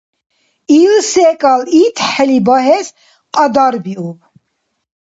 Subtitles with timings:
[0.79, 2.87] Ил секӀал итхӀели багьес
[3.33, 4.19] кьадарбиуб.